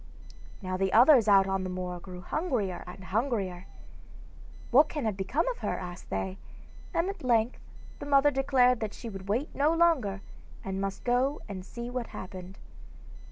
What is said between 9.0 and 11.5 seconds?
would wait no longer, and must go